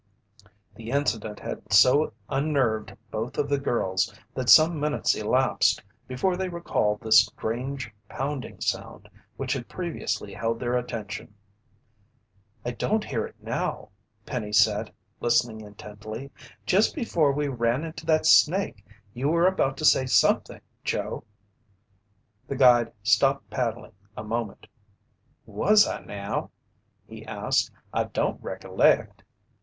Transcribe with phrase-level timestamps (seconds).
[0.73, 6.49] The incident had so unnerved both of the girls, that some minutes elapsed before they
[6.49, 11.35] recalled the strange pounding sound which had previously held their attention.
[12.65, 13.89] "I don't hear it now,"
[14.25, 16.31] Penny said, listening intently.
[16.65, 18.83] "Just before we ran into that snake,
[19.13, 21.25] you were about to say something, Joe."
[22.47, 24.65] The guide stopped paddling a moment.
[25.45, 26.49] "Was I now?"
[27.05, 27.69] he asked.
[27.93, 29.21] "I don't recollect."